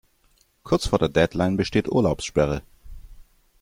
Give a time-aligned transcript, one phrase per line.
[0.63, 2.63] Kurz vor der Deadline besteht Urlaubssperre.